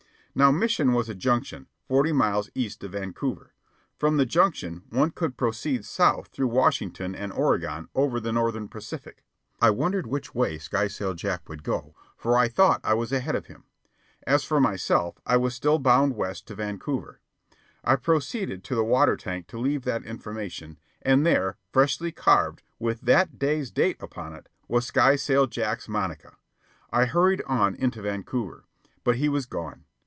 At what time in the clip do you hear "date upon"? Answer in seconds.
23.69-24.33